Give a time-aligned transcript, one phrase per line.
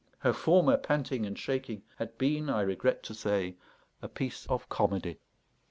[0.21, 3.57] Her former panting and shaking had been, I regret to say,
[4.01, 5.19] a piece of comedy.